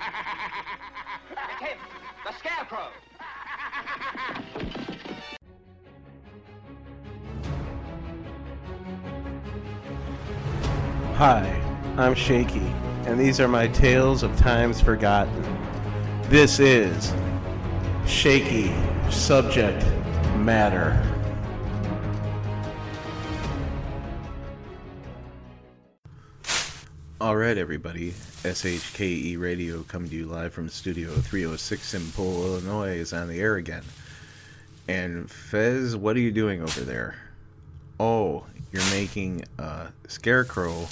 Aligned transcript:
It's 0.00 1.60
him, 1.60 1.78
the 2.24 2.32
Scarecrow. 2.38 2.88
Hi, 11.16 11.62
I'm 11.98 12.14
Shaky, 12.14 12.72
and 13.04 13.20
these 13.20 13.40
are 13.40 13.48
my 13.48 13.68
tales 13.68 14.22
of 14.22 14.34
times 14.38 14.80
forgotten. 14.80 15.42
This 16.30 16.60
is 16.60 17.12
Shaky 18.06 18.72
Subject 19.10 19.84
Matter. 20.36 20.96
All 27.20 27.36
right, 27.36 27.58
everybody. 27.58 28.14
SHKE 28.44 29.38
Radio 29.38 29.82
coming 29.82 30.08
to 30.08 30.16
you 30.16 30.24
live 30.24 30.54
from 30.54 30.70
Studio 30.70 31.10
306 31.10 31.92
in 31.92 32.10
Polo, 32.12 32.46
Illinois 32.46 32.96
is 32.96 33.12
on 33.12 33.28
the 33.28 33.38
air 33.38 33.56
again. 33.56 33.82
And 34.88 35.30
Fez, 35.30 35.94
what 35.94 36.16
are 36.16 36.20
you 36.20 36.32
doing 36.32 36.62
over 36.62 36.80
there? 36.80 37.16
Oh, 37.98 38.46
you're 38.72 38.90
making 38.92 39.44
a 39.58 39.88
scarecrow 40.08 40.86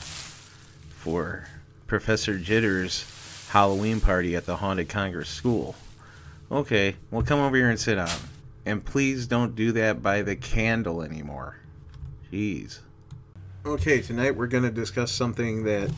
for 0.90 1.48
Professor 1.86 2.38
Jitter's 2.38 3.06
Halloween 3.48 4.02
party 4.02 4.36
at 4.36 4.44
the 4.44 4.56
Haunted 4.56 4.90
Congress 4.90 5.30
School. 5.30 5.74
Okay, 6.52 6.96
well, 7.10 7.22
come 7.22 7.40
over 7.40 7.56
here 7.56 7.70
and 7.70 7.80
sit 7.80 7.94
down. 7.94 8.10
And 8.66 8.84
please 8.84 9.26
don't 9.26 9.54
do 9.54 9.72
that 9.72 10.02
by 10.02 10.20
the 10.20 10.36
candle 10.36 11.00
anymore. 11.00 11.56
Jeez. 12.30 12.80
Okay, 13.64 14.02
tonight 14.02 14.36
we're 14.36 14.48
going 14.48 14.64
to 14.64 14.70
discuss 14.70 15.10
something 15.10 15.64
that 15.64 15.90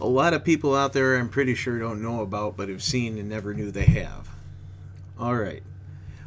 a 0.00 0.06
lot 0.06 0.34
of 0.34 0.44
people 0.44 0.74
out 0.74 0.92
there, 0.92 1.16
I'm 1.16 1.28
pretty 1.28 1.54
sure, 1.54 1.78
don't 1.78 2.02
know 2.02 2.22
about, 2.22 2.56
but 2.56 2.68
have 2.68 2.82
seen 2.82 3.18
and 3.18 3.28
never 3.28 3.52
knew 3.54 3.70
they 3.70 3.84
have. 3.84 4.28
All 5.18 5.36
right. 5.36 5.62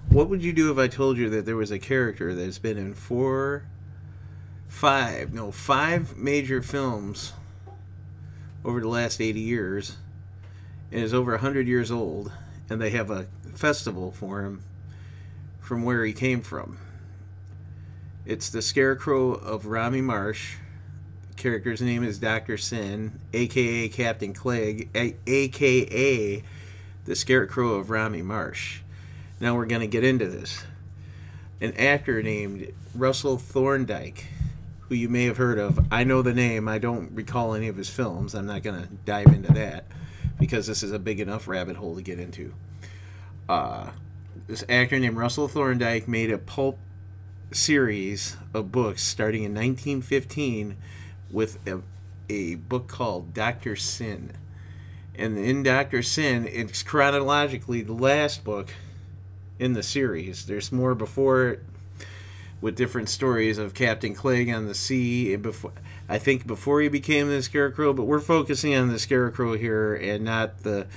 What 0.09 0.29
would 0.29 0.43
you 0.43 0.53
do 0.53 0.71
if 0.71 0.77
I 0.77 0.87
told 0.87 1.17
you 1.17 1.29
that 1.31 1.45
there 1.45 1.55
was 1.55 1.71
a 1.71 1.79
character 1.79 2.35
that's 2.35 2.59
been 2.59 2.77
in 2.77 2.93
four, 2.93 3.65
five, 4.67 5.33
no, 5.33 5.51
five 5.51 6.17
major 6.17 6.61
films 6.61 7.33
over 8.63 8.79
the 8.79 8.87
last 8.87 9.19
80 9.19 9.39
years 9.39 9.97
and 10.91 11.01
is 11.01 11.13
over 11.13 11.31
100 11.31 11.67
years 11.67 11.89
old, 11.89 12.31
and 12.69 12.79
they 12.79 12.91
have 12.91 13.09
a 13.09 13.25
festival 13.55 14.11
for 14.11 14.43
him 14.43 14.63
from 15.59 15.83
where 15.83 16.05
he 16.05 16.13
came 16.13 16.41
from? 16.41 16.77
It's 18.25 18.49
the 18.49 18.61
Scarecrow 18.61 19.31
of 19.31 19.65
Romney 19.65 20.01
Marsh. 20.01 20.55
Character's 21.43 21.81
name 21.81 22.05
is 22.05 22.19
Dr. 22.19 22.57
Syn, 22.57 23.19
aka 23.33 23.89
Captain 23.89 24.31
Clegg, 24.31 24.87
a- 24.95 25.17
aka 25.27 26.41
the 27.03 27.15
Scarecrow 27.17 27.73
of 27.73 27.89
Romney 27.89 28.21
Marsh. 28.21 28.79
Now 29.41 29.57
we're 29.57 29.65
going 29.65 29.81
to 29.81 29.87
get 29.87 30.05
into 30.05 30.25
this. 30.25 30.63
An 31.59 31.73
actor 31.73 32.23
named 32.23 32.71
Russell 32.95 33.37
Thorndike, 33.37 34.27
who 34.87 34.95
you 34.95 35.09
may 35.09 35.25
have 35.25 35.35
heard 35.35 35.59
of. 35.59 35.85
I 35.91 36.05
know 36.05 36.21
the 36.21 36.33
name, 36.33 36.69
I 36.69 36.77
don't 36.77 37.11
recall 37.11 37.55
any 37.55 37.67
of 37.67 37.75
his 37.75 37.89
films. 37.89 38.33
I'm 38.33 38.45
not 38.45 38.63
going 38.63 38.81
to 38.81 38.87
dive 39.03 39.27
into 39.27 39.51
that 39.51 39.83
because 40.39 40.65
this 40.65 40.81
is 40.81 40.93
a 40.93 40.99
big 40.99 41.19
enough 41.19 41.49
rabbit 41.49 41.75
hole 41.75 41.97
to 41.97 42.01
get 42.01 42.21
into. 42.21 42.53
Uh, 43.49 43.89
this 44.47 44.63
actor 44.69 44.97
named 44.97 45.17
Russell 45.17 45.49
Thorndike 45.49 46.07
made 46.07 46.31
a 46.31 46.37
pulp 46.37 46.79
series 47.51 48.37
of 48.53 48.71
books 48.71 49.03
starting 49.03 49.43
in 49.43 49.51
1915 49.51 50.77
with 51.33 51.59
a, 51.67 51.81
a 52.29 52.55
book 52.55 52.87
called 52.87 53.33
Dr. 53.33 53.75
Syn. 53.75 54.31
And 55.15 55.37
in 55.37 55.63
Dr. 55.63 56.01
Syn, 56.01 56.47
it's 56.47 56.83
chronologically 56.83 57.81
the 57.81 57.93
last 57.93 58.43
book 58.43 58.73
in 59.59 59.73
the 59.73 59.83
series. 59.83 60.45
There's 60.45 60.71
more 60.71 60.95
before 60.95 61.49
it 61.49 61.63
with 62.61 62.77
different 62.77 63.09
stories 63.09 63.57
of 63.57 63.73
Captain 63.73 64.15
Clegg 64.15 64.49
on 64.49 64.67
the 64.67 64.73
sea 64.73 65.35
before 65.35 65.73
I 66.07 66.17
think 66.17 66.47
before 66.47 66.81
he 66.81 66.87
became 66.87 67.27
the 67.27 67.41
Scarecrow, 67.43 67.93
but 67.93 68.03
we're 68.03 68.19
focusing 68.19 68.73
on 68.75 68.87
the 68.87 68.99
Scarecrow 68.99 69.57
here 69.57 69.93
and 69.95 70.23
not 70.23 70.63
the 70.63 70.87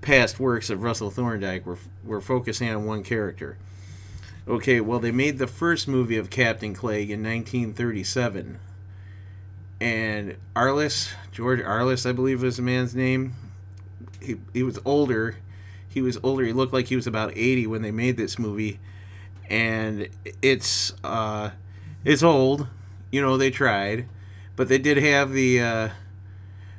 past 0.00 0.40
works 0.40 0.70
of 0.70 0.82
Russell 0.82 1.10
Thorndike. 1.10 1.66
We're 1.66 1.76
we're 2.04 2.20
focusing 2.20 2.70
on 2.70 2.86
one 2.86 3.02
character. 3.02 3.58
Okay, 4.48 4.80
well, 4.80 4.98
they 4.98 5.12
made 5.12 5.38
the 5.38 5.46
first 5.46 5.86
movie 5.86 6.16
of 6.16 6.30
Captain 6.30 6.74
Clegg 6.74 7.10
in 7.10 7.22
1937. 7.22 8.58
And 9.80 10.36
Arliss, 10.54 11.12
George 11.32 11.60
Arliss, 11.60 12.08
I 12.08 12.12
believe 12.12 12.42
was 12.42 12.56
the 12.56 12.62
man's 12.62 12.94
name. 12.94 13.34
He, 14.20 14.36
he 14.52 14.62
was 14.62 14.78
older. 14.84 15.36
He 15.88 16.02
was 16.02 16.18
older. 16.22 16.44
He 16.44 16.52
looked 16.52 16.72
like 16.72 16.86
he 16.86 16.96
was 16.96 17.06
about 17.06 17.32
80 17.34 17.66
when 17.66 17.82
they 17.82 17.90
made 17.90 18.16
this 18.16 18.38
movie. 18.38 18.78
And 19.48 20.08
it's 20.42 20.92
uh, 21.02 21.50
it's 22.04 22.22
old. 22.22 22.68
You 23.10 23.22
know, 23.22 23.36
they 23.36 23.50
tried. 23.50 24.06
But 24.54 24.68
they 24.68 24.78
did 24.78 24.98
have 24.98 25.32
the 25.32 25.60
uh, 25.60 25.88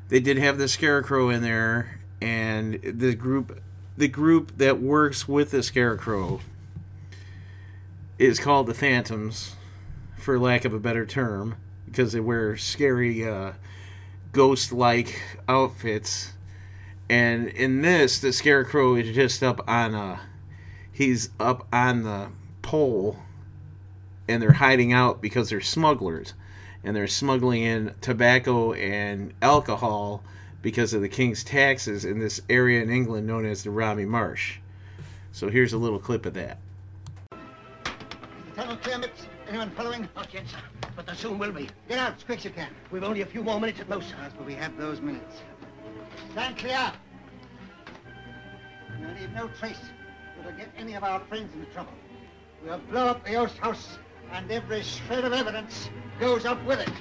they 0.09 0.19
did 0.19 0.37
have 0.37 0.57
the 0.57 0.67
scarecrow 0.67 1.29
in 1.29 1.41
there 1.41 2.01
and 2.21 2.79
the 2.83 3.15
group 3.15 3.61
the 3.97 4.07
group 4.07 4.57
that 4.57 4.79
works 4.79 5.27
with 5.27 5.51
the 5.51 5.63
scarecrow 5.63 6.39
is 8.17 8.39
called 8.39 8.67
the 8.67 8.73
Phantoms, 8.73 9.55
for 10.17 10.37
lack 10.37 10.63
of 10.63 10.73
a 10.73 10.79
better 10.79 11.05
term, 11.05 11.55
because 11.91 12.13
they 12.13 12.19
wear 12.21 12.55
scary, 12.55 13.27
uh, 13.27 13.51
ghost 14.31 14.71
like 14.71 15.21
outfits. 15.47 16.33
And 17.09 17.49
in 17.49 17.81
this, 17.81 18.19
the 18.19 18.31
Scarecrow 18.31 18.95
is 18.95 19.13
just 19.13 19.43
up 19.43 19.61
on 19.67 19.93
a. 19.93 20.21
He's 20.91 21.29
up 21.39 21.67
on 21.73 22.03
the 22.03 22.29
pole, 22.61 23.17
and 24.27 24.41
they're 24.41 24.53
hiding 24.53 24.93
out 24.93 25.21
because 25.21 25.49
they're 25.49 25.61
smugglers. 25.61 26.33
And 26.83 26.95
they're 26.95 27.07
smuggling 27.07 27.61
in 27.61 27.93
tobacco 28.01 28.73
and 28.73 29.33
alcohol 29.41 30.23
because 30.61 30.93
of 30.93 31.01
the 31.01 31.09
king's 31.09 31.43
taxes 31.43 32.05
in 32.05 32.19
this 32.19 32.41
area 32.49 32.81
in 32.81 32.89
England 32.89 33.27
known 33.27 33.45
as 33.45 33.63
the 33.63 33.69
Romney 33.69 34.05
Marsh. 34.05 34.57
So 35.31 35.49
here's 35.49 35.73
a 35.73 35.77
little 35.77 35.99
clip 35.99 36.25
of 36.25 36.33
that. 36.33 36.57
Tunnel 38.55 38.77
clear, 38.77 38.97
Mipps? 38.97 39.27
Anyone 39.47 39.69
following? 39.71 40.07
Not 40.15 40.33
yet, 40.33 40.43
sir, 40.47 40.57
but 41.01 41.07
there 41.07 41.15
soon 41.15 41.39
will 41.39 41.51
be. 41.51 41.67
Get 41.89 41.97
out 41.97 42.15
as 42.15 42.23
quick 42.23 42.37
as 42.37 42.45
you 42.45 42.51
can. 42.51 42.69
We've 42.91 43.03
only 43.03 43.21
a 43.21 43.25
few 43.25 43.41
more 43.41 43.59
minutes 43.59 43.79
at 43.79 43.89
most. 43.89 44.13
Yes, 44.21 44.31
but 44.37 44.45
we 44.45 44.53
have 44.53 44.77
those 44.77 45.01
minutes. 45.01 45.37
Stand 46.33 46.57
clear. 46.59 46.91
We'll 48.99 49.09
leave 49.19 49.31
no 49.31 49.47
trace 49.59 49.79
that'll 50.37 50.55
get 50.55 50.69
any 50.77 50.93
of 50.93 51.03
our 51.03 51.19
friends 51.21 51.51
into 51.55 51.65
trouble. 51.71 51.93
We'll 52.63 52.77
blow 52.77 53.07
up 53.07 53.25
the 53.25 53.33
Oast 53.33 53.57
House, 53.57 53.97
and 54.31 54.51
every 54.51 54.83
shred 54.83 55.25
of 55.25 55.33
evidence 55.33 55.89
goes 56.19 56.45
up 56.45 56.63
with 56.65 56.79
it. 56.79 56.93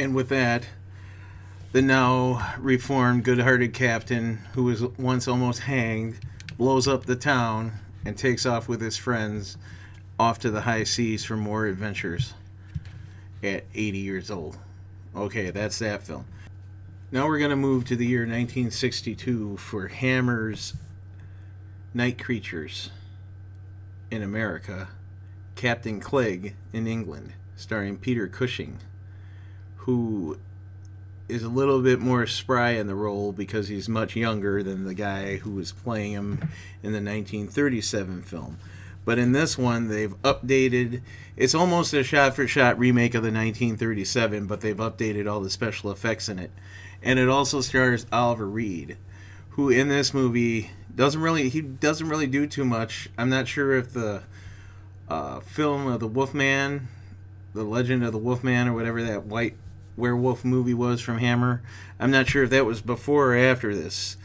And 0.00 0.14
with 0.14 0.30
that, 0.30 0.66
the 1.72 1.82
now 1.82 2.54
reformed, 2.58 3.22
good 3.22 3.38
hearted 3.38 3.74
captain, 3.74 4.38
who 4.54 4.64
was 4.64 4.82
once 4.82 5.28
almost 5.28 5.60
hanged, 5.60 6.20
blows 6.56 6.88
up 6.88 7.04
the 7.04 7.16
town 7.16 7.72
and 8.06 8.16
takes 8.16 8.46
off 8.46 8.66
with 8.66 8.80
his 8.80 8.96
friends 8.96 9.58
off 10.18 10.38
to 10.38 10.50
the 10.50 10.62
high 10.62 10.84
seas 10.84 11.22
for 11.22 11.36
more 11.36 11.66
adventures 11.66 12.32
at 13.42 13.64
80 13.74 13.98
years 13.98 14.30
old. 14.30 14.56
Okay, 15.14 15.50
that's 15.50 15.78
that 15.80 16.02
film. 16.02 16.24
Now 17.12 17.26
we're 17.26 17.38
going 17.38 17.50
to 17.50 17.56
move 17.56 17.84
to 17.84 17.96
the 17.96 18.06
year 18.06 18.20
1962 18.20 19.58
for 19.58 19.88
Hammer's 19.88 20.72
Night 21.92 22.18
Creatures 22.18 22.88
in 24.10 24.22
America, 24.22 24.88
Captain 25.56 26.00
Clegg 26.00 26.54
in 26.72 26.86
England, 26.86 27.34
starring 27.54 27.98
Peter 27.98 28.28
Cushing, 28.28 28.78
who 29.90 30.38
is 31.28 31.42
a 31.42 31.48
little 31.48 31.82
bit 31.82 31.98
more 31.98 32.24
spry 32.26 32.70
in 32.70 32.86
the 32.86 32.94
role 32.94 33.32
because 33.32 33.66
he's 33.66 33.88
much 33.88 34.14
younger 34.14 34.62
than 34.62 34.84
the 34.84 34.94
guy 34.94 35.38
who 35.38 35.50
was 35.50 35.72
playing 35.72 36.12
him 36.12 36.32
in 36.82 36.92
the 36.92 37.02
1937 37.02 38.22
film. 38.22 38.56
But 39.04 39.18
in 39.18 39.32
this 39.32 39.58
one, 39.58 39.88
they've 39.88 40.14
updated. 40.22 41.02
It's 41.36 41.56
almost 41.56 41.92
a 41.92 42.04
shot 42.04 42.36
for 42.36 42.46
shot 42.46 42.78
remake 42.78 43.14
of 43.14 43.22
the 43.22 43.32
1937, 43.32 44.46
but 44.46 44.60
they've 44.60 44.76
updated 44.76 45.28
all 45.28 45.40
the 45.40 45.50
special 45.50 45.90
effects 45.90 46.28
in 46.28 46.38
it. 46.38 46.52
And 47.02 47.18
it 47.18 47.28
also 47.28 47.60
stars 47.60 48.06
Oliver 48.12 48.46
Reed, 48.46 48.96
who 49.50 49.70
in 49.70 49.88
this 49.88 50.14
movie 50.14 50.70
doesn't 50.94 51.20
really 51.20 51.48
he 51.48 51.62
doesn't 51.62 52.08
really 52.08 52.28
do 52.28 52.46
too 52.46 52.64
much. 52.64 53.08
I'm 53.18 53.30
not 53.30 53.48
sure 53.48 53.72
if 53.72 53.92
the 53.92 54.22
uh, 55.08 55.40
film 55.40 55.88
of 55.88 55.98
the 55.98 56.06
Wolfman, 56.06 56.86
the 57.54 57.64
Legend 57.64 58.04
of 58.04 58.12
the 58.12 58.18
Wolfman, 58.18 58.68
or 58.68 58.72
whatever 58.72 59.02
that 59.02 59.24
white 59.24 59.56
werewolf 60.00 60.44
movie 60.44 60.74
was 60.74 61.00
from 61.00 61.18
Hammer. 61.18 61.62
I'm 61.98 62.10
not 62.10 62.28
sure 62.28 62.42
if 62.44 62.50
that 62.50 62.66
was 62.66 62.80
before 62.80 63.34
or 63.34 63.36
after 63.36 63.74
this, 63.74 64.16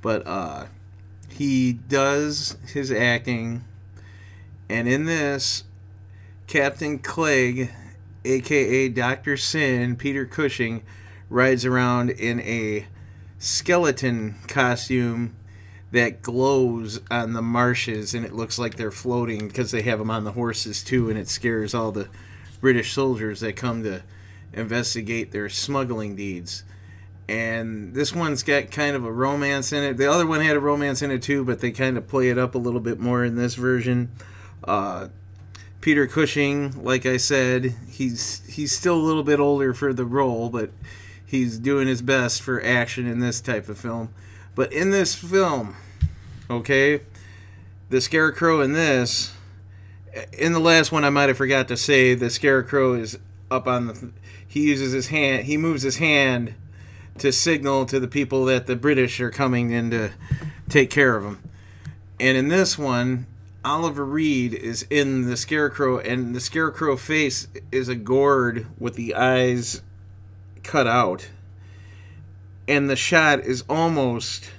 but 0.00 0.26
uh, 0.26 0.66
he 1.28 1.72
does 1.72 2.56
his 2.72 2.92
acting, 2.92 3.64
and 4.68 4.86
in 4.86 5.06
this, 5.06 5.64
Captain 6.46 6.98
Clegg, 6.98 7.70
aka 8.24 8.88
Doctor 8.88 9.36
Syn, 9.36 9.96
Peter 9.96 10.26
Cushing, 10.26 10.82
rides 11.30 11.64
around 11.64 12.10
in 12.10 12.40
a 12.40 12.86
skeleton 13.38 14.36
costume 14.46 15.34
that 15.90 16.22
glows 16.22 17.00
on 17.10 17.32
the 17.32 17.42
marshes 17.42 18.14
and 18.14 18.24
it 18.24 18.32
looks 18.32 18.58
like 18.58 18.76
they're 18.76 18.90
floating 18.90 19.48
because 19.48 19.70
they 19.70 19.82
have 19.82 19.98
them 19.98 20.10
on 20.10 20.24
the 20.24 20.32
horses 20.32 20.82
too 20.82 21.10
and 21.10 21.18
it 21.18 21.28
scares 21.28 21.74
all 21.74 21.92
the 21.92 22.08
british 22.60 22.92
soldiers 22.92 23.40
that 23.40 23.56
come 23.56 23.82
to 23.82 24.02
investigate 24.52 25.32
their 25.32 25.48
smuggling 25.48 26.16
deeds. 26.16 26.64
And 27.28 27.94
this 27.94 28.14
one's 28.14 28.42
got 28.42 28.70
kind 28.70 28.96
of 28.96 29.04
a 29.04 29.12
romance 29.12 29.72
in 29.72 29.82
it. 29.82 29.96
The 29.96 30.10
other 30.10 30.26
one 30.26 30.40
had 30.40 30.56
a 30.56 30.60
romance 30.60 31.02
in 31.02 31.10
it 31.10 31.22
too 31.22 31.44
but 31.44 31.60
they 31.60 31.70
kind 31.70 31.96
of 31.96 32.06
play 32.08 32.28
it 32.28 32.38
up 32.38 32.54
a 32.54 32.58
little 32.58 32.80
bit 32.80 32.98
more 32.98 33.24
in 33.24 33.36
this 33.36 33.54
version. 33.54 34.10
Uh, 34.64 35.08
peter 35.80 36.06
cushing 36.06 36.84
like 36.84 37.04
i 37.04 37.16
said 37.16 37.74
he's 37.90 38.46
he's 38.46 38.70
still 38.70 38.94
a 38.94 39.02
little 39.02 39.24
bit 39.24 39.40
older 39.40 39.74
for 39.74 39.92
the 39.92 40.04
role 40.04 40.48
but 40.48 40.70
he's 41.32 41.58
doing 41.58 41.88
his 41.88 42.02
best 42.02 42.42
for 42.42 42.62
action 42.62 43.06
in 43.06 43.18
this 43.18 43.40
type 43.40 43.68
of 43.68 43.78
film. 43.78 44.10
But 44.54 44.70
in 44.72 44.90
this 44.90 45.14
film, 45.14 45.74
okay, 46.48 47.00
the 47.88 48.02
Scarecrow 48.02 48.60
in 48.60 48.74
this, 48.74 49.34
in 50.32 50.52
the 50.52 50.60
last 50.60 50.92
one, 50.92 51.04
I 51.04 51.10
might 51.10 51.30
have 51.30 51.38
forgot 51.38 51.68
to 51.68 51.76
say 51.76 52.14
the 52.14 52.28
Scarecrow 52.28 52.92
is 52.94 53.18
up 53.50 53.66
on 53.66 53.86
the. 53.86 54.12
He 54.52 54.68
uses 54.68 54.92
his 54.92 55.08
hand. 55.08 55.46
He 55.46 55.56
moves 55.56 55.82
his 55.82 55.96
hand 55.96 56.54
to 57.18 57.32
signal 57.32 57.86
to 57.86 57.98
the 57.98 58.08
people 58.08 58.44
that 58.46 58.66
the 58.66 58.76
British 58.76 59.20
are 59.20 59.30
coming 59.30 59.70
in 59.70 59.90
to 59.90 60.10
take 60.68 60.90
care 60.90 61.16
of 61.16 61.24
him. 61.24 61.42
And 62.20 62.36
in 62.36 62.48
this 62.48 62.78
one, 62.78 63.26
Oliver 63.64 64.04
Reed 64.04 64.54
is 64.54 64.86
in 64.90 65.28
the 65.28 65.36
Scarecrow, 65.36 65.98
and 65.98 66.34
the 66.34 66.40
Scarecrow 66.40 66.96
face 66.96 67.48
is 67.70 67.88
a 67.88 67.94
gourd 67.94 68.66
with 68.78 68.94
the 68.94 69.14
eyes 69.14 69.82
cut 70.62 70.86
out 70.86 71.28
and 72.68 72.88
the 72.88 72.96
shot 72.96 73.40
is 73.40 73.64
almost 73.68 74.50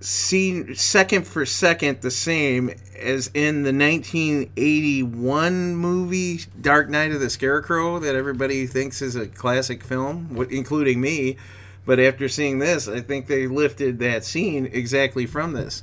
seen 0.00 0.74
second 0.74 1.26
for 1.26 1.46
second 1.46 2.02
the 2.02 2.10
same 2.10 2.70
as 2.98 3.30
in 3.32 3.62
the 3.62 3.72
1981 3.72 5.76
movie 5.76 6.40
Dark 6.60 6.90
Night 6.90 7.12
of 7.12 7.20
the 7.20 7.30
Scarecrow 7.30 7.98
that 8.00 8.14
everybody 8.14 8.66
thinks 8.66 9.00
is 9.00 9.16
a 9.16 9.26
classic 9.26 9.82
film, 9.82 10.46
including 10.50 11.00
me. 11.00 11.38
But 11.86 12.00
after 12.00 12.28
seeing 12.28 12.58
this, 12.58 12.88
I 12.88 13.00
think 13.00 13.26
they 13.26 13.46
lifted 13.46 13.98
that 13.98 14.24
scene 14.24 14.68
exactly 14.72 15.26
from 15.26 15.52
this. 15.52 15.82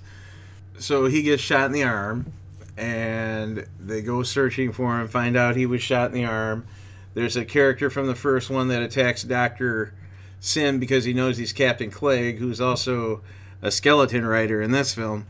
So 0.80 1.06
he 1.06 1.22
gets 1.22 1.44
shot 1.44 1.68
in 1.68 1.74
the 1.74 1.84
arm, 1.84 2.34
and 2.76 3.68
they 3.80 4.02
go 4.02 4.24
searching 4.24 4.72
for 4.72 5.00
him, 5.00 5.08
find 5.08 5.38
out 5.38 5.56
he 5.56 5.68
was 5.68 5.82
shot 5.82 6.08
in 6.08 6.14
the 6.14 6.26
arm. 6.26 6.66
There's 7.14 7.36
a 7.36 7.46
character 7.46 7.90
from 7.90 8.08
the 8.08 8.16
first 8.16 8.50
one 8.50 8.68
that 8.70 8.82
attacks 8.82 9.24
Dr. 9.24 9.94
Syn 10.40 10.80
because 10.80 11.06
he 11.06 11.14
knows 11.14 11.38
he's 11.38 11.54
Captain 11.54 11.92
Clegg, 11.92 12.40
who's 12.40 12.60
also 12.60 13.22
a 13.62 13.72
skeleton 13.72 14.26
rider 14.26 14.62
in 14.62 14.72
this 14.72 14.94
film. 14.94 15.26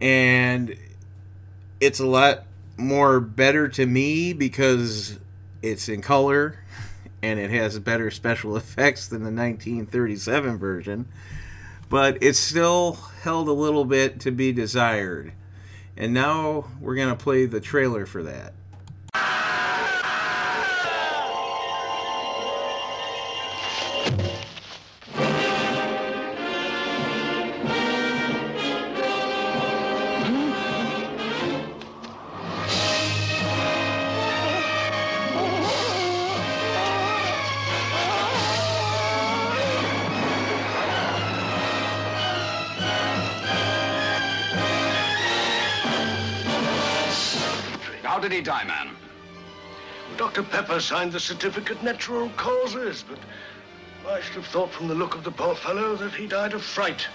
And 0.00 0.76
it's 1.80 2.00
a 2.00 2.06
lot 2.06 2.44
more 2.76 3.20
better 3.20 3.68
to 3.68 3.86
me 3.86 4.32
because 4.32 5.18
it's 5.62 5.88
in 5.88 6.00
color 6.00 6.58
and 7.22 7.38
it 7.38 7.50
has 7.50 7.78
better 7.78 8.10
special 8.10 8.56
effects 8.56 9.08
than 9.08 9.20
the 9.20 9.30
1937 9.30 10.58
version. 10.58 11.08
But 11.88 12.22
it's 12.22 12.38
still 12.38 12.92
held 13.22 13.48
a 13.48 13.52
little 13.52 13.84
bit 13.84 14.20
to 14.20 14.30
be 14.30 14.52
desired. 14.52 15.32
And 15.96 16.14
now 16.14 16.66
we're 16.80 16.94
going 16.94 17.08
to 17.08 17.22
play 17.22 17.46
the 17.46 17.60
trailer 17.60 18.06
for 18.06 18.22
that. 18.22 18.54
Did 48.20 48.32
he 48.32 48.40
die, 48.40 48.64
man? 48.64 48.90
Dr. 50.16 50.42
Pepper 50.42 50.80
signed 50.80 51.12
the 51.12 51.20
certificate 51.20 51.82
natural 51.82 52.28
causes, 52.36 53.04
but 53.08 53.18
I 54.08 54.20
should 54.20 54.34
have 54.34 54.46
thought 54.46 54.72
from 54.72 54.88
the 54.88 54.94
look 54.94 55.14
of 55.14 55.24
the 55.24 55.30
poor 55.30 55.54
fellow 55.54 55.96
that 55.96 56.12
he 56.12 56.26
died 56.26 56.52
of 56.52 56.62
fright. 56.62 57.06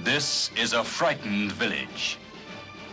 This 0.00 0.50
is 0.56 0.72
a 0.72 0.84
frightened 0.84 1.52
village. 1.52 2.18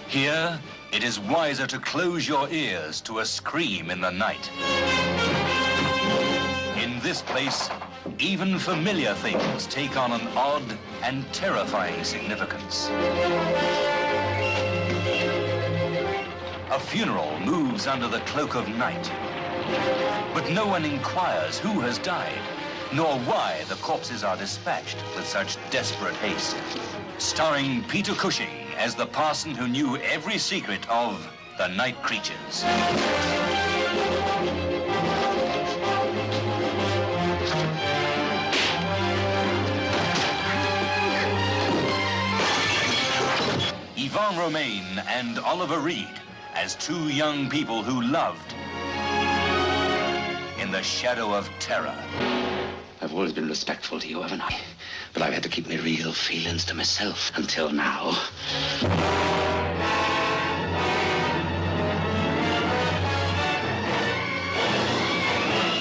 Here, 0.08 0.60
it 0.92 1.04
is 1.04 1.20
wiser 1.20 1.68
to 1.68 1.80
close 1.80 2.28
your 2.28 2.50
ears 2.50 3.02
to 3.02 3.20
a 3.20 3.26
scream 3.26 3.92
in 3.92 4.02
the 4.02 4.12
night. 4.12 4.50
In 6.82 7.00
this 7.02 7.22
place, 7.22 7.70
even 8.18 8.58
familiar 8.58 9.14
things 9.16 9.68
take 9.68 9.98
on 9.98 10.12
an 10.12 10.28
odd 10.36 10.78
and 11.04 11.32
terrifying 11.34 12.04
significance. 12.04 12.90
A 16.80 16.82
funeral 16.82 17.38
moves 17.42 17.88
under 17.88 18.08
the 18.08 18.22
cloak 18.22 18.56
of 18.56 18.70
night. 18.70 19.12
But 20.34 20.50
no 20.50 20.66
one 20.66 20.86
inquires 20.86 21.60
who 21.60 21.82
has 21.82 22.00
died, 22.00 22.42
nor 22.94 23.20
why 23.20 23.66
the 23.68 23.76
corpses 23.76 24.24
are 24.24 24.38
dispatched 24.38 24.96
with 25.14 25.28
such 25.28 25.58
desperate 25.72 26.16
haste. 26.16 26.56
Starring 27.18 27.84
Peter 27.84 28.14
Cushing 28.14 28.72
as 28.78 28.96
the 28.96 29.06
parson 29.06 29.54
who 29.54 29.68
knew 29.68 29.98
every 29.98 30.38
secret 30.38 30.90
of 30.90 31.30
the 31.58 31.68
night 31.68 32.02
creatures. 32.02 32.64
Yvonne 43.98 44.38
Romain 44.38 45.04
and 45.10 45.40
Oliver 45.40 45.80
Reed 45.80 46.08
as 46.70 46.76
two 46.76 47.10
young 47.10 47.50
people 47.50 47.82
who 47.82 48.00
loved 48.00 48.54
in 50.62 50.72
the 50.72 50.84
shadow 50.84 51.34
of 51.34 51.50
terror. 51.58 51.98
I've 53.02 53.12
always 53.12 53.34
been 53.34 53.50
respectful 53.50 54.00
to 54.00 54.08
you, 54.08 54.22
haven't 54.22 54.42
I? 54.42 54.56
But 55.14 55.24
I've 55.24 55.34
had 55.34 55.42
to 55.42 55.50
keep 55.50 55.68
my 55.68 55.78
real 55.78 56.14
feelings 56.14 56.64
to 56.66 56.76
myself 56.76 57.32
until 57.36 57.72
now. 57.72 58.12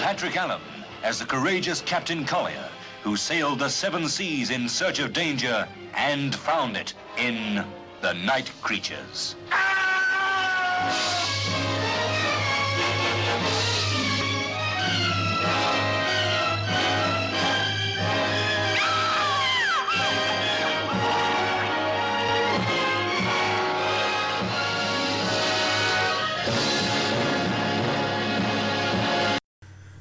Patrick 0.01 0.39
Allen 0.39 0.63
as 1.03 1.19
the 1.19 1.27
courageous 1.27 1.83
Captain 1.83 2.25
Collier 2.25 2.71
who 3.03 3.15
sailed 3.15 3.59
the 3.59 3.69
seven 3.69 4.09
seas 4.09 4.49
in 4.49 4.67
search 4.67 5.01
of 5.01 5.13
danger 5.13 5.69
and 5.95 6.35
found 6.35 6.79
it 6.79 6.95
in 7.19 7.63
The 8.01 8.15
Night 8.15 8.51
Creatures. 8.63 9.37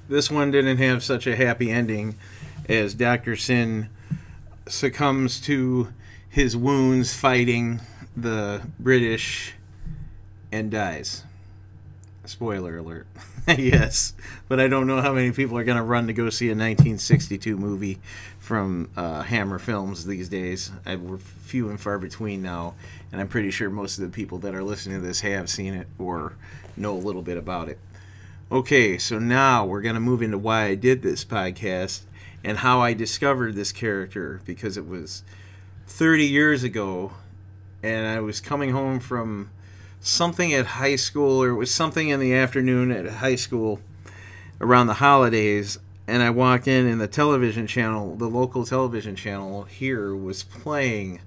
This 0.09 0.31
one 0.31 0.51
didn't 0.51 0.77
have 0.77 1.03
such 1.03 1.27
a 1.27 1.35
happy 1.35 1.69
ending 1.69 2.15
as 2.69 2.93
Dr. 2.93 3.35
Syn 3.35 3.89
succumbs 4.67 5.39
to 5.41 5.89
his 6.29 6.55
wounds 6.55 7.13
fighting 7.13 7.81
the 8.15 8.61
British 8.79 9.53
and 10.57 10.71
dies. 10.71 11.23
Spoiler 12.25 12.79
alert. 12.79 13.07
yes, 13.47 14.13
but 14.49 14.59
I 14.59 14.67
don't 14.67 14.87
know 14.87 15.01
how 15.01 15.13
many 15.13 15.31
people 15.31 15.57
are 15.57 15.63
going 15.63 15.77
to 15.77 15.83
run 15.83 16.07
to 16.07 16.13
go 16.13 16.29
see 16.29 16.47
a 16.47 16.51
1962 16.51 17.55
movie 17.55 17.99
from 18.39 18.89
uh, 18.97 19.21
Hammer 19.21 19.59
Films 19.59 20.05
these 20.05 20.27
days. 20.27 20.71
I, 20.85 20.97
we're 20.97 21.17
few 21.17 21.69
and 21.69 21.79
far 21.79 21.99
between 21.99 22.41
now, 22.41 22.73
and 23.11 23.21
I'm 23.21 23.29
pretty 23.29 23.51
sure 23.51 23.69
most 23.69 23.97
of 23.97 24.03
the 24.03 24.13
people 24.13 24.39
that 24.39 24.53
are 24.53 24.63
listening 24.63 24.99
to 24.99 25.07
this 25.07 25.21
have 25.21 25.49
seen 25.49 25.73
it 25.73 25.87
or 25.97 26.33
know 26.75 26.93
a 26.93 26.99
little 26.99 27.21
bit 27.21 27.37
about 27.37 27.69
it. 27.69 27.79
Okay, 28.51 28.97
so 28.97 29.19
now 29.19 29.65
we're 29.65 29.81
going 29.81 29.95
to 29.95 30.01
move 30.01 30.21
into 30.21 30.37
why 30.37 30.65
I 30.65 30.75
did 30.75 31.03
this 31.03 31.23
podcast 31.23 32.01
and 32.43 32.57
how 32.57 32.81
I 32.81 32.93
discovered 32.93 33.55
this 33.55 33.71
character 33.71 34.41
because 34.43 34.75
it 34.75 34.87
was 34.87 35.23
30 35.85 36.25
years 36.25 36.63
ago, 36.63 37.13
and 37.81 38.07
I 38.07 38.19
was 38.19 38.41
coming 38.41 38.71
home 38.71 38.99
from 38.99 39.51
something 40.07 40.53
at 40.53 40.65
high 40.65 40.95
school, 40.95 41.43
or 41.43 41.49
it 41.49 41.55
was 41.55 41.73
something 41.73 42.09
in 42.09 42.19
the 42.19 42.33
afternoon 42.33 42.91
at 42.91 43.05
high 43.05 43.35
school 43.35 43.79
around 44.61 44.87
the 44.87 44.95
holidays. 44.95 45.79
And 46.07 46.23
I 46.23 46.29
walked 46.29 46.67
in, 46.67 46.85
and 46.85 47.01
the 47.01 47.07
television 47.07 47.67
channel, 47.67 48.15
the 48.15 48.29
local 48.29 48.65
television 48.65 49.15
channel 49.15 49.63
here, 49.63 50.15
was 50.15 50.43
playing 50.43 51.19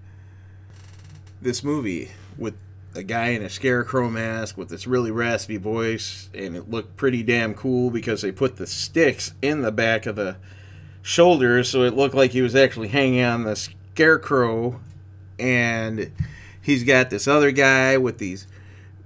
this 1.43 1.63
movie 1.63 2.11
with 2.39 2.55
a 2.95 3.03
guy 3.03 3.29
in 3.29 3.43
a 3.43 3.49
scarecrow 3.49 4.09
mask 4.09 4.57
with 4.57 4.69
this 4.69 4.87
really 4.87 5.11
raspy 5.11 5.59
voice, 5.59 6.31
and 6.35 6.57
it 6.57 6.71
looked 6.71 6.97
pretty 6.97 7.23
damn 7.23 7.55
cool 7.55 7.91
because 7.91 8.23
they 8.23 8.33
put 8.33 8.57
the 8.57 8.67
sticks 8.67 9.33
in 9.43 9.61
the 9.61 9.71
back 9.71 10.07
of 10.07 10.17
the 10.17 10.37
shoulders, 11.03 11.69
so 11.69 11.83
it 11.83 11.95
looked 11.95 12.15
like 12.15 12.33
he 12.33 12.43
was 12.43 12.57
actually 12.57 12.89
hanging 12.89 13.23
on 13.23 13.45
the 13.45 13.57
scarecrow. 13.57 14.81
And 15.39 16.11
he's 16.61 16.85
got 16.85 17.11
this 17.11 17.29
other 17.29 17.51
guy 17.51 17.97
with 17.97 18.19
these 18.19 18.47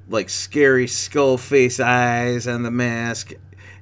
like 0.08 0.28
scary 0.28 0.86
skull 0.86 1.38
face 1.38 1.80
eyes 1.80 2.46
on 2.46 2.62
the 2.62 2.70
mask. 2.70 3.32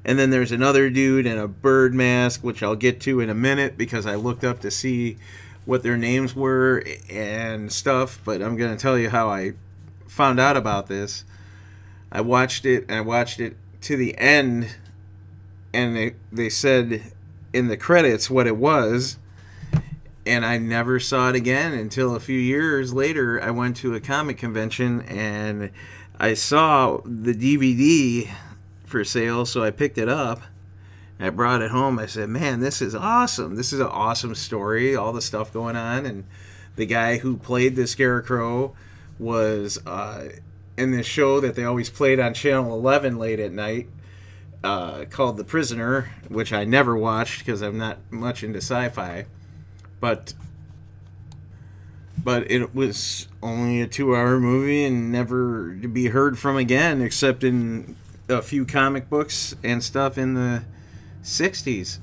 And 0.04 0.18
then 0.18 0.30
there's 0.30 0.52
another 0.52 0.90
dude 0.90 1.26
in 1.26 1.38
a 1.38 1.48
bird 1.48 1.94
mask, 1.94 2.42
which 2.42 2.62
I'll 2.62 2.76
get 2.76 3.00
to 3.02 3.20
in 3.20 3.30
a 3.30 3.34
minute 3.34 3.78
because 3.78 4.06
I 4.06 4.16
looked 4.16 4.44
up 4.44 4.60
to 4.60 4.70
see 4.70 5.16
what 5.64 5.82
their 5.82 5.96
names 5.96 6.34
were 6.34 6.82
and 7.08 7.72
stuff. 7.72 8.20
But 8.24 8.42
I'm 8.42 8.56
going 8.56 8.76
to 8.76 8.80
tell 8.80 8.98
you 8.98 9.10
how 9.10 9.28
I 9.28 9.52
found 10.08 10.40
out 10.40 10.56
about 10.56 10.88
this. 10.88 11.24
I 12.10 12.20
watched 12.20 12.66
it, 12.66 12.84
and 12.88 12.98
I 12.98 13.00
watched 13.00 13.40
it 13.40 13.56
to 13.82 13.96
the 13.96 14.16
end, 14.18 14.76
and 15.72 15.96
they, 15.96 16.14
they 16.30 16.50
said 16.50 17.12
in 17.52 17.68
the 17.68 17.76
credits 17.76 18.28
what 18.28 18.46
it 18.46 18.56
was. 18.56 19.18
And 20.24 20.46
I 20.46 20.58
never 20.58 21.00
saw 21.00 21.30
it 21.30 21.34
again 21.34 21.72
until 21.72 22.14
a 22.14 22.20
few 22.20 22.38
years 22.38 22.92
later. 22.92 23.42
I 23.42 23.50
went 23.50 23.76
to 23.78 23.94
a 23.94 24.00
comic 24.00 24.38
convention 24.38 25.00
and 25.02 25.70
I 26.18 26.34
saw 26.34 27.00
the 27.04 27.34
DVD 27.34 28.30
for 28.84 29.04
sale, 29.04 29.44
so 29.44 29.62
I 29.62 29.70
picked 29.70 29.98
it 29.98 30.08
up. 30.08 30.42
I 31.18 31.30
brought 31.30 31.62
it 31.62 31.70
home. 31.70 31.98
I 31.98 32.06
said, 32.06 32.28
"Man, 32.28 32.60
this 32.60 32.82
is 32.82 32.94
awesome! 32.94 33.56
This 33.56 33.72
is 33.72 33.80
an 33.80 33.86
awesome 33.86 34.34
story. 34.34 34.96
All 34.96 35.12
the 35.12 35.22
stuff 35.22 35.52
going 35.52 35.76
on, 35.76 36.04
and 36.04 36.24
the 36.76 36.86
guy 36.86 37.18
who 37.18 37.36
played 37.36 37.76
the 37.76 37.86
Scarecrow 37.86 38.74
was 39.18 39.78
uh, 39.86 40.30
in 40.76 40.90
this 40.90 41.06
show 41.06 41.40
that 41.40 41.54
they 41.54 41.64
always 41.64 41.90
played 41.90 42.18
on 42.18 42.34
Channel 42.34 42.74
11 42.74 43.18
late 43.18 43.38
at 43.40 43.52
night, 43.52 43.88
uh, 44.64 45.04
called 45.10 45.36
The 45.36 45.44
Prisoner, 45.44 46.10
which 46.28 46.52
I 46.52 46.64
never 46.64 46.96
watched 46.96 47.40
because 47.40 47.62
I'm 47.62 47.78
not 47.78 47.98
much 48.10 48.42
into 48.42 48.58
sci-fi, 48.58 49.26
but 50.00 50.34
but 52.16 52.50
it 52.50 52.74
was 52.74 53.28
only 53.42 53.80
a 53.80 53.86
two 53.86 54.14
hour 54.14 54.38
movie 54.38 54.84
and 54.84 55.10
never 55.10 55.76
to 55.82 55.88
be 55.88 56.06
heard 56.06 56.38
from 56.38 56.56
again 56.56 57.00
except 57.00 57.44
in 57.44 57.96
a 58.28 58.42
few 58.42 58.64
comic 58.64 59.08
books 59.08 59.54
and 59.62 59.82
stuff 59.82 60.16
in 60.16 60.34
the 60.34 60.62
60s 61.22 61.98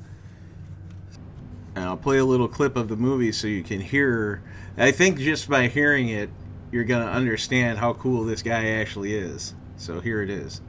and 1.75 1.85
i'll 1.85 1.97
play 1.97 2.17
a 2.17 2.25
little 2.25 2.47
clip 2.47 2.75
of 2.75 2.87
the 2.87 2.95
movie 2.95 3.31
so 3.31 3.47
you 3.47 3.63
can 3.63 3.81
hear. 3.81 4.41
I 4.77 4.91
think 4.91 5.19
just 5.19 5.49
by 5.49 5.67
hearing 5.67 6.09
it 6.09 6.29
you're 6.71 6.85
to 6.85 6.95
understand 6.95 7.79
how 7.79 7.93
cool 7.93 8.25
this 8.25 8.41
guy 8.41 8.69
actually 8.69 9.13
is. 9.13 9.55
So 9.77 9.99
here 9.99 10.21
it 10.21 10.29
is. 10.29 10.61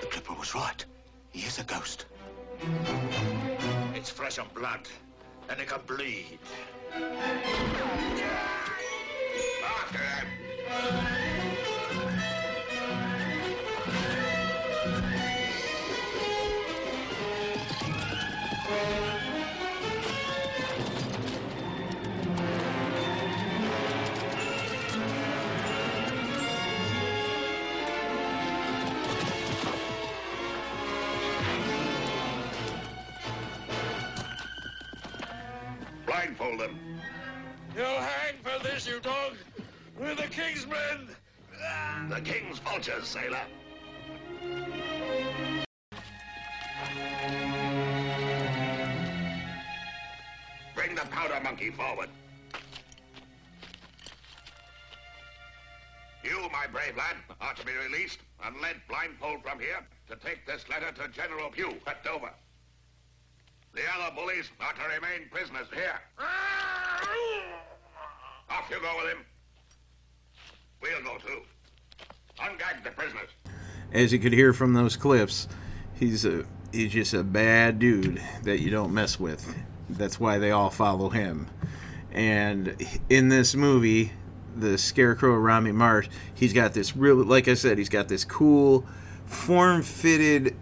The 0.00 0.06
Clipper 0.10 0.34
was 0.34 0.54
right. 0.54 0.84
Is 1.48 1.58
a 1.58 1.64
ghost. 1.64 2.04
It's 3.94 4.10
flesh 4.10 4.36
and 4.36 4.52
blood, 4.52 4.86
and 5.48 5.58
it 5.58 5.66
can 5.66 5.80
bleed. 5.86 6.38
After 9.64 9.98
him. 9.98 11.27
You'll 37.76 37.86
hang 37.86 38.34
for 38.42 38.62
this, 38.62 38.86
you 38.86 39.00
dog. 39.00 39.34
We're 39.98 40.14
the 40.14 40.22
King's 40.22 40.66
men. 40.66 41.08
The 42.08 42.20
King's 42.20 42.58
vultures, 42.58 43.06
sailor. 43.06 43.40
Bring 50.74 50.94
the 50.94 51.02
powder 51.10 51.40
monkey 51.42 51.70
forward. 51.70 52.08
You, 56.24 56.48
my 56.52 56.66
brave 56.70 56.96
lad, 56.96 57.16
are 57.40 57.54
to 57.54 57.64
be 57.64 57.72
released 57.72 58.18
and 58.44 58.60
led 58.60 58.76
blindfold 58.88 59.42
from 59.42 59.58
here 59.60 59.86
to 60.08 60.16
take 60.16 60.46
this 60.46 60.68
letter 60.68 60.92
to 60.92 61.08
General 61.08 61.48
Pugh 61.50 61.74
at 61.86 62.04
Dover. 62.04 62.32
The 63.78 63.84
other 63.94 64.12
bullies 64.12 64.50
are 64.60 64.72
to 64.72 64.80
remain 64.92 65.28
prisoners 65.30 65.68
here. 65.72 66.00
Off 68.50 68.68
you 68.68 68.80
go 68.80 68.92
with 68.96 69.12
him. 69.12 69.24
We'll 70.82 71.02
go 71.04 71.18
too. 71.18 71.42
Ungag 72.40 72.82
the 72.82 72.90
prisoners. 72.90 73.28
as 73.92 74.12
you 74.12 74.18
could 74.18 74.32
hear 74.32 74.52
from 74.52 74.74
those 74.74 74.96
clips, 74.96 75.46
he's 75.94 76.24
a 76.24 76.44
he's 76.72 76.92
just 76.92 77.14
a 77.14 77.22
bad 77.22 77.78
dude 77.78 78.20
that 78.42 78.60
you 78.60 78.70
don't 78.70 78.92
mess 78.92 79.20
with. 79.20 79.54
That's 79.88 80.18
why 80.18 80.38
they 80.38 80.50
all 80.50 80.70
follow 80.70 81.08
him. 81.08 81.46
And 82.10 82.76
in 83.08 83.28
this 83.28 83.54
movie, 83.54 84.12
the 84.56 84.76
Scarecrow 84.76 85.36
Romney 85.36 85.70
Marsh, 85.72 86.08
he's 86.34 86.52
got 86.52 86.74
this 86.74 86.96
really, 86.96 87.24
like 87.24 87.46
I 87.46 87.54
said, 87.54 87.78
he's 87.78 87.88
got 87.88 88.08
this 88.08 88.24
cool, 88.24 88.84
form-fitted 89.26 90.56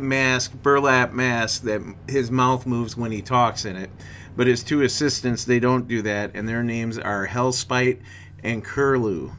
mask, 0.00 0.52
burlap 0.62 1.12
mask 1.12 1.62
that 1.62 1.82
his 2.08 2.30
mouth 2.30 2.66
moves 2.66 2.96
when 2.96 3.12
he 3.12 3.22
talks 3.22 3.64
in 3.64 3.76
it. 3.76 3.90
But 4.36 4.46
his 4.46 4.62
two 4.62 4.82
assistants, 4.82 5.44
they 5.44 5.60
don't 5.60 5.88
do 5.88 6.02
that, 6.02 6.30
and 6.34 6.48
their 6.48 6.62
names 6.62 6.98
are 6.98 7.26
Hellspite 7.26 8.00
and 8.42 8.64
Curlew 8.64 9.32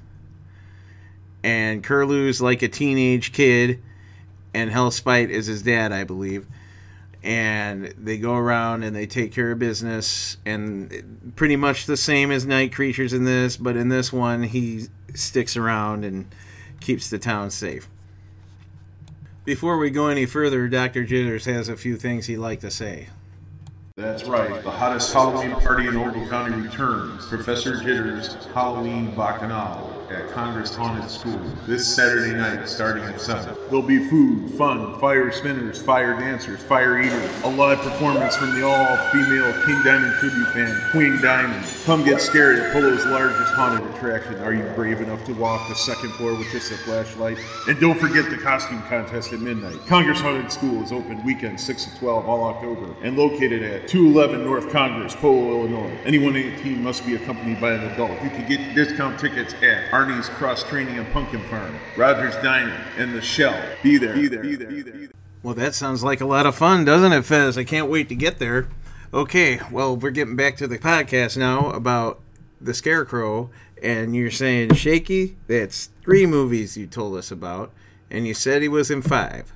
and 1.43 1.83
Curlew's 1.83 2.41
like 2.41 2.61
a 2.61 2.67
teenage 2.67 3.31
kid, 3.31 3.81
and 4.53 4.69
Hellspite 4.69 5.29
is 5.29 5.47
his 5.47 5.63
dad, 5.63 5.91
I 5.91 6.03
believe. 6.03 6.45
And 7.23 7.93
they 7.97 8.17
go 8.17 8.35
around 8.35 8.83
and 8.83 8.95
they 8.95 9.05
take 9.05 9.31
care 9.31 9.51
of 9.51 9.59
business, 9.59 10.37
and 10.45 11.31
pretty 11.35 11.55
much 11.55 11.85
the 11.85 11.97
same 11.97 12.31
as 12.31 12.45
Night 12.45 12.73
Creatures 12.73 13.13
in 13.13 13.25
this, 13.25 13.57
but 13.57 13.75
in 13.75 13.89
this 13.89 14.11
one, 14.11 14.43
he 14.43 14.87
sticks 15.13 15.55
around 15.55 16.03
and 16.03 16.33
keeps 16.79 17.09
the 17.09 17.19
town 17.19 17.51
safe. 17.51 17.87
Before 19.43 19.79
we 19.79 19.89
go 19.89 20.07
any 20.07 20.27
further, 20.27 20.67
Dr. 20.67 21.03
Jitters 21.03 21.45
has 21.45 21.67
a 21.67 21.75
few 21.75 21.97
things 21.97 22.27
he'd 22.27 22.37
like 22.37 22.59
to 22.59 22.69
say. 22.69 23.07
That's 23.97 24.23
right, 24.25 24.63
the 24.63 24.69
hottest 24.69 25.11
Halloween 25.11 25.51
party 25.51 25.87
in 25.87 25.97
Ogle 25.97 26.27
County 26.27 26.61
returns. 26.61 27.25
Professor 27.25 27.77
Jitters' 27.81 28.35
Halloween 28.53 29.15
Bacchanal. 29.15 30.00
At 30.11 30.29
Congress 30.31 30.75
Haunted 30.75 31.09
School 31.09 31.39
this 31.65 31.95
Saturday 31.95 32.33
night 32.33 32.67
starting 32.67 33.03
at 33.03 33.19
7. 33.19 33.55
There'll 33.69 33.81
be 33.81 34.07
food, 34.09 34.51
fun, 34.51 34.99
fire 34.99 35.31
spinners, 35.31 35.81
fire 35.81 36.19
dancers, 36.19 36.61
fire 36.61 37.01
eaters, 37.01 37.43
a 37.43 37.49
live 37.49 37.79
performance 37.79 38.35
from 38.35 38.53
the 38.53 38.65
all-female 38.65 39.53
King 39.65 39.81
Diamond 39.83 40.13
tribute 40.19 40.53
band, 40.53 40.91
Queen 40.91 41.21
Diamond. 41.21 41.65
Come 41.85 42.03
get 42.03 42.21
scared 42.21 42.59
at 42.59 42.73
Polo's 42.73 43.05
largest 43.05 43.53
haunted 43.53 43.89
attraction. 43.95 44.35
Are 44.41 44.53
you 44.53 44.63
brave 44.75 45.01
enough 45.01 45.23
to 45.25 45.33
walk 45.33 45.67
the 45.69 45.75
second 45.75 46.11
floor 46.13 46.35
with 46.35 46.51
just 46.51 46.71
a 46.71 46.77
flashlight? 46.77 47.37
And 47.67 47.79
don't 47.79 47.99
forget 47.99 48.29
the 48.29 48.37
costume 48.37 48.81
contest 48.83 49.33
at 49.33 49.39
midnight. 49.39 49.77
Congress 49.87 50.19
Haunted 50.19 50.51
School 50.51 50.81
is 50.83 50.91
open 50.91 51.23
weekends 51.23 51.63
6 51.63 51.85
to 51.85 51.99
12 51.99 52.27
all 52.27 52.43
October 52.45 52.93
and 53.03 53.17
located 53.17 53.63
at 53.63 53.87
211 53.87 54.43
North 54.45 54.71
Congress, 54.71 55.15
Polo, 55.15 55.59
Illinois. 55.61 55.97
Anyone 56.05 56.35
18 56.35 56.83
must 56.83 57.05
be 57.05 57.15
accompanied 57.15 57.61
by 57.61 57.73
an 57.73 57.83
adult. 57.91 58.11
You 58.23 58.29
can 58.29 58.47
get 58.47 58.75
discount 58.75 59.19
tickets 59.19 59.53
at 59.61 59.91
Arnie's 60.01 60.29
Cross 60.29 60.63
Training 60.63 60.97
and 60.97 61.07
Pumpkin 61.13 61.43
Farm, 61.43 61.77
Rogers 61.95 62.33
Diner, 62.37 62.75
and 62.97 63.13
The 63.13 63.21
Shell. 63.21 63.55
Be 63.83 63.99
there. 63.99 64.15
Be 64.15 64.27
there. 64.27 64.41
Be 64.41 64.55
there. 64.55 64.67
Be 64.67 64.81
there. 64.81 65.09
Well, 65.43 65.53
that 65.53 65.75
sounds 65.75 66.03
like 66.03 66.21
a 66.21 66.25
lot 66.25 66.47
of 66.47 66.55
fun, 66.55 66.85
doesn't 66.85 67.11
it, 67.11 67.23
Fez? 67.23 67.55
I 67.55 67.63
can't 67.63 67.87
wait 67.87 68.09
to 68.09 68.15
get 68.15 68.39
there. 68.39 68.67
Okay, 69.13 69.59
well, 69.69 69.95
we're 69.95 70.09
getting 70.09 70.35
back 70.35 70.57
to 70.57 70.65
the 70.65 70.79
podcast 70.79 71.37
now 71.37 71.69
about 71.69 72.19
the 72.59 72.73
Scarecrow, 72.73 73.51
and 73.83 74.15
you're 74.15 74.31
saying, 74.31 74.73
Shaky, 74.73 75.37
that's 75.45 75.91
three 76.01 76.25
movies 76.25 76.75
you 76.75 76.87
told 76.87 77.15
us 77.15 77.29
about, 77.29 77.71
and 78.09 78.25
you 78.25 78.33
said 78.33 78.63
he 78.63 78.67
was 78.67 78.89
in 78.89 79.03
five. 79.03 79.53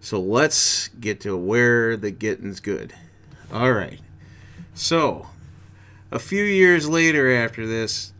So 0.00 0.18
let's 0.18 0.88
get 0.88 1.20
to 1.20 1.36
where 1.36 1.98
the 1.98 2.10
getting's 2.10 2.60
good. 2.60 2.94
All 3.52 3.72
right. 3.72 4.00
So, 4.72 5.26
a 6.10 6.18
few 6.18 6.44
years 6.44 6.88
later 6.88 7.30
after 7.30 7.66
this, 7.66 8.14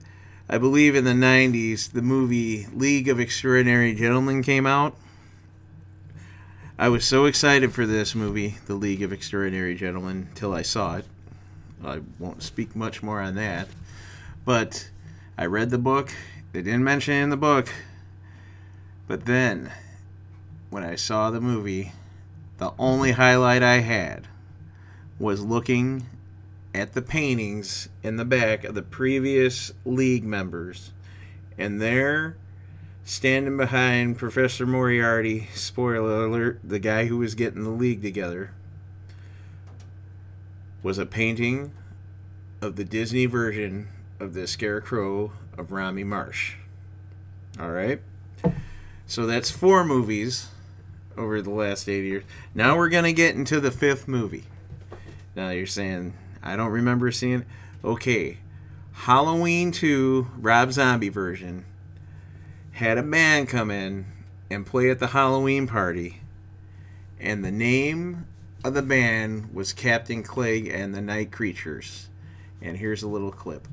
I 0.52 0.58
believe 0.58 0.96
in 0.96 1.04
the 1.04 1.12
90s, 1.12 1.92
the 1.92 2.02
movie 2.02 2.66
League 2.74 3.06
of 3.06 3.20
Extraordinary 3.20 3.94
Gentlemen 3.94 4.42
came 4.42 4.66
out. 4.66 4.96
I 6.76 6.88
was 6.88 7.04
so 7.04 7.26
excited 7.26 7.72
for 7.72 7.86
this 7.86 8.16
movie, 8.16 8.56
The 8.66 8.74
League 8.74 9.04
of 9.04 9.12
Extraordinary 9.12 9.76
Gentlemen, 9.76 10.26
till 10.34 10.52
I 10.52 10.62
saw 10.62 10.96
it. 10.96 11.04
I 11.84 12.00
won't 12.18 12.42
speak 12.42 12.74
much 12.74 13.00
more 13.00 13.20
on 13.20 13.36
that. 13.36 13.68
But 14.44 14.90
I 15.38 15.46
read 15.46 15.70
the 15.70 15.78
book. 15.78 16.12
They 16.52 16.62
didn't 16.62 16.82
mention 16.82 17.14
it 17.14 17.22
in 17.22 17.30
the 17.30 17.36
book. 17.36 17.72
But 19.06 19.26
then, 19.26 19.70
when 20.70 20.82
I 20.82 20.96
saw 20.96 21.30
the 21.30 21.40
movie, 21.40 21.92
the 22.58 22.72
only 22.76 23.12
highlight 23.12 23.62
I 23.62 23.82
had 23.82 24.26
was 25.16 25.44
looking 25.44 26.06
at 26.74 26.92
the 26.92 27.02
paintings 27.02 27.88
in 28.02 28.16
the 28.16 28.24
back 28.24 28.64
of 28.64 28.74
the 28.74 28.82
previous 28.82 29.72
league 29.84 30.24
members. 30.24 30.92
And 31.58 31.80
there, 31.80 32.36
standing 33.04 33.56
behind 33.56 34.18
Professor 34.18 34.66
Moriarty, 34.66 35.48
spoiler 35.54 36.24
alert, 36.24 36.60
the 36.62 36.78
guy 36.78 37.06
who 37.06 37.18
was 37.18 37.34
getting 37.34 37.64
the 37.64 37.70
league 37.70 38.02
together, 38.02 38.52
was 40.82 40.96
a 40.98 41.06
painting 41.06 41.72
of 42.62 42.76
the 42.76 42.84
Disney 42.84 43.26
version 43.26 43.88
of 44.18 44.34
the 44.34 44.46
Scarecrow 44.46 45.32
of 45.58 45.72
Romney 45.72 46.04
Marsh. 46.04 46.54
All 47.58 47.70
right? 47.70 48.00
So 49.06 49.26
that's 49.26 49.50
four 49.50 49.84
movies 49.84 50.48
over 51.16 51.42
the 51.42 51.50
last 51.50 51.88
eight 51.88 52.04
years. 52.04 52.24
Now 52.54 52.76
we're 52.76 52.88
going 52.88 53.04
to 53.04 53.12
get 53.12 53.34
into 53.34 53.60
the 53.60 53.70
fifth 53.70 54.06
movie. 54.06 54.44
Now 55.34 55.50
you're 55.50 55.66
saying, 55.66 56.14
I 56.42 56.56
don't 56.56 56.70
remember 56.70 57.10
seeing. 57.10 57.44
Okay, 57.84 58.38
Halloween 58.92 59.72
2 59.72 60.30
Rob 60.38 60.72
Zombie 60.72 61.08
version 61.08 61.64
had 62.72 62.98
a 62.98 63.02
band 63.02 63.48
come 63.48 63.70
in 63.70 64.06
and 64.50 64.66
play 64.66 64.90
at 64.90 64.98
the 64.98 65.08
Halloween 65.08 65.66
party, 65.66 66.20
and 67.18 67.44
the 67.44 67.50
name 67.50 68.26
of 68.64 68.74
the 68.74 68.82
band 68.82 69.54
was 69.54 69.72
Captain 69.72 70.22
Clegg 70.22 70.68
and 70.68 70.94
the 70.94 71.00
Night 71.00 71.32
Creatures. 71.32 72.08
And 72.60 72.76
here's 72.76 73.02
a 73.02 73.08
little 73.08 73.32
clip. 73.32 73.66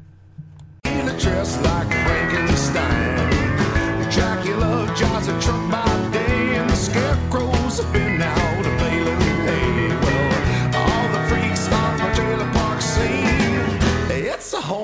Dracula 4.11 4.93
drives 4.95 5.27
a 5.27 5.39
truck 5.41 5.71
by 5.71 6.09
day, 6.11 6.55
and 6.55 6.69
the 6.69 6.75
scarecrows 6.75 7.81
been 7.91 8.06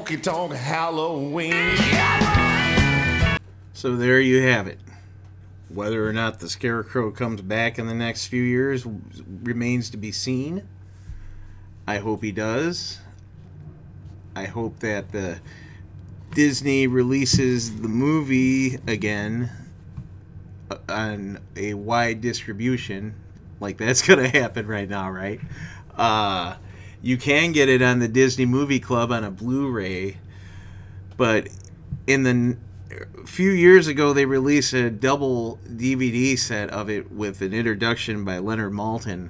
honky 0.04 0.22
tonk 0.22 0.54
Halloween. 0.54 1.78
So 3.74 3.96
there 3.96 4.20
you 4.20 4.42
have 4.42 4.68
it. 4.68 4.80
Whether 5.70 6.08
or 6.08 6.14
not 6.14 6.40
the 6.40 6.50
Scarecrow 6.50 7.12
comes 7.12 7.42
back 7.42 7.80
in 7.80 7.88
the 7.88 7.96
next 7.96 8.28
few 8.28 8.44
years 8.44 8.86
remains 9.44 9.90
to 9.92 9.98
be 9.98 10.12
seen. 10.12 10.68
I 11.88 11.98
hope 11.98 12.22
he 12.24 12.32
does. 12.32 13.00
I 14.36 14.46
hope 14.46 14.80
that 14.80 15.12
the 15.12 15.40
Disney 16.32 16.88
releases 16.88 17.82
the 17.82 17.88
movie 17.88 18.76
again 18.88 19.52
uh, 20.70 20.78
on 20.90 21.40
a 21.56 21.76
wide 21.76 22.22
distribution. 22.22 23.16
Like 23.60 23.78
that's 23.78 24.02
gonna 24.08 24.28
happen 24.28 24.68
right 24.68 24.90
now, 24.90 25.10
right? 25.10 25.40
Uh, 25.96 26.56
you 27.04 27.18
can 27.18 27.52
get 27.52 27.70
it 27.70 27.82
on 27.82 28.00
the 28.00 28.08
Disney 28.08 28.46
Movie 28.46 28.80
Club 28.80 29.12
on 29.12 29.24
a 29.24 29.30
Blu-ray, 29.30 30.18
but 31.18 31.50
in 32.08 32.24
the 32.24 32.58
few 33.26 33.52
years 33.52 33.88
ago 33.88 34.14
they 34.14 34.26
released 34.26 34.74
a 34.74 34.90
double 34.90 35.60
DVD 35.68 36.40
set 36.40 36.70
of 36.70 36.90
it 36.90 37.12
with 37.12 37.42
an 37.42 37.54
introduction 37.54 38.24
by 38.24 38.38
Leonard 38.38 38.72
Maltin 38.72 39.30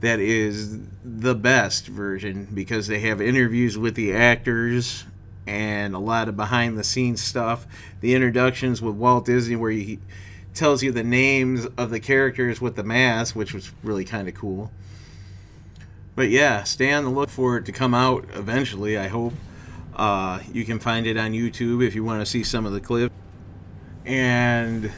that 0.00 0.20
is 0.20 0.78
the 1.04 1.34
best 1.34 1.88
version 1.88 2.46
because 2.54 2.86
they 2.86 3.00
have 3.00 3.20
interviews 3.20 3.76
with 3.76 3.96
the 3.96 4.14
actors 4.14 5.04
and 5.46 5.94
a 5.94 5.98
lot 5.98 6.28
of 6.28 6.36
behind 6.36 6.78
the 6.78 6.84
scenes 6.84 7.20
stuff. 7.22 7.66
The 8.00 8.14
introductions 8.14 8.80
with 8.80 8.94
Walt 8.94 9.26
Disney 9.26 9.56
where 9.56 9.72
he 9.72 9.98
tells 10.54 10.82
you 10.82 10.92
the 10.92 11.02
names 11.02 11.66
of 11.76 11.90
the 11.90 11.98
characters 11.98 12.60
with 12.60 12.76
the 12.76 12.84
mask, 12.84 13.34
which 13.34 13.52
was 13.52 13.72
really 13.82 14.04
kind 14.04 14.28
of 14.28 14.34
cool. 14.34 14.70
But 16.18 16.30
yeah, 16.30 16.64
stay 16.64 16.92
on 16.92 17.04
the 17.04 17.10
look 17.10 17.30
for 17.30 17.58
it 17.58 17.66
to 17.66 17.70
come 17.70 17.94
out 17.94 18.24
eventually, 18.34 18.98
I 18.98 19.06
hope. 19.06 19.34
Uh, 19.94 20.40
you 20.52 20.64
can 20.64 20.80
find 20.80 21.06
it 21.06 21.16
on 21.16 21.30
YouTube 21.30 21.86
if 21.86 21.94
you 21.94 22.02
want 22.02 22.20
to 22.22 22.26
see 22.26 22.42
some 22.42 22.66
of 22.66 22.72
the 22.72 22.80
clips. 22.80 23.14
And 24.04 24.90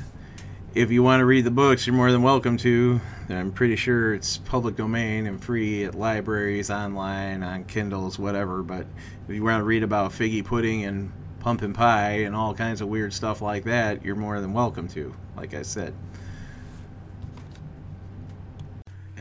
if 0.72 0.90
you 0.90 1.02
want 1.02 1.20
to 1.20 1.26
read 1.26 1.44
the 1.44 1.50
books, 1.50 1.86
you're 1.86 1.94
more 1.94 2.10
than 2.10 2.22
welcome 2.22 2.56
to. 2.56 3.02
I'm 3.28 3.52
pretty 3.52 3.76
sure 3.76 4.14
it's 4.14 4.38
public 4.38 4.76
domain 4.76 5.26
and 5.26 5.44
free 5.44 5.84
at 5.84 5.94
libraries, 5.94 6.70
online, 6.70 7.42
on 7.42 7.64
Kindles, 7.64 8.18
whatever. 8.18 8.62
But 8.62 8.86
if 9.28 9.34
you 9.34 9.44
want 9.44 9.60
to 9.60 9.64
read 9.64 9.82
about 9.82 10.12
figgy 10.12 10.42
pudding 10.42 10.86
and 10.86 11.12
pumpkin 11.38 11.74
pie 11.74 12.20
and 12.20 12.34
all 12.34 12.54
kinds 12.54 12.80
of 12.80 12.88
weird 12.88 13.12
stuff 13.12 13.42
like 13.42 13.64
that, 13.64 14.02
you're 14.02 14.16
more 14.16 14.40
than 14.40 14.54
welcome 14.54 14.88
to, 14.88 15.14
like 15.36 15.52
I 15.52 15.64
said. 15.64 15.92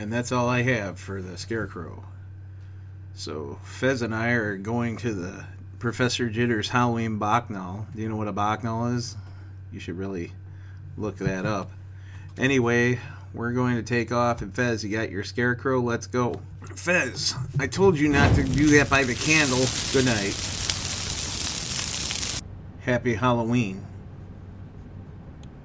And 0.00 0.10
that's 0.10 0.32
all 0.32 0.48
I 0.48 0.62
have 0.62 0.98
for 0.98 1.20
the 1.20 1.36
Scarecrow. 1.36 2.04
So 3.12 3.58
Fez 3.62 4.00
and 4.00 4.14
I 4.14 4.30
are 4.30 4.56
going 4.56 4.96
to 4.96 5.12
the 5.12 5.44
Professor 5.78 6.30
Jitter's 6.30 6.70
Halloween 6.70 7.18
Bacchanal. 7.18 7.86
Do 7.94 8.00
you 8.00 8.08
know 8.08 8.16
what 8.16 8.26
a 8.26 8.32
Bacchanal 8.32 8.96
is? 8.96 9.16
You 9.70 9.78
should 9.78 9.98
really 9.98 10.32
look 10.96 11.18
that 11.18 11.44
up. 11.44 11.70
Anyway, 12.38 12.98
we're 13.34 13.52
going 13.52 13.76
to 13.76 13.82
take 13.82 14.10
off. 14.10 14.40
And 14.40 14.54
Fez, 14.54 14.82
you 14.82 14.90
got 14.90 15.10
your 15.10 15.22
Scarecrow? 15.22 15.82
Let's 15.82 16.06
go. 16.06 16.40
Fez, 16.74 17.34
I 17.58 17.66
told 17.66 17.98
you 17.98 18.08
not 18.08 18.34
to 18.36 18.42
do 18.42 18.68
that 18.78 18.88
by 18.88 19.04
the 19.04 19.14
candle. 19.14 19.66
Good 19.92 20.06
night. 20.06 20.34
Happy 22.86 23.16
Halloween. 23.16 23.84